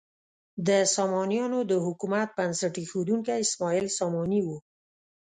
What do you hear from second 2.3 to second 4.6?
بنسټ ایښودونکی اسماعیل ساماني و.